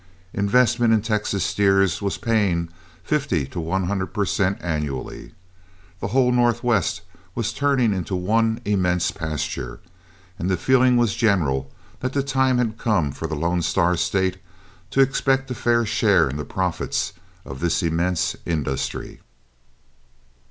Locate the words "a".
15.51-15.53